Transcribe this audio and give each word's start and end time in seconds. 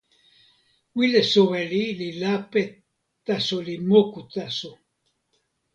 wile 0.97 1.21
soweli 1.31 1.83
li 1.99 2.09
lape 2.21 2.63
taso 3.25 3.57
li 3.67 3.75
moku 3.89 4.21
taso. 4.33 4.71